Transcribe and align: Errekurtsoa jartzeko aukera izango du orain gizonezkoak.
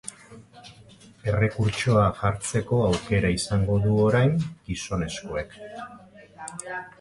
Errekurtsoa 1.33 2.05
jartzeko 2.21 2.79
aukera 2.85 3.31
izango 3.35 3.77
du 3.85 3.93
orain 4.07 4.35
gizonezkoak. 4.71 5.55